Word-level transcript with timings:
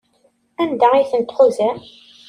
Anda 0.61 0.87
ay 0.93 1.07
ten-tḥuzam? 1.11 1.77